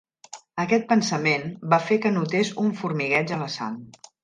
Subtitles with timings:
[0.63, 1.45] Aquest pensament
[1.75, 3.79] va fer que notés un formigueig a la sang.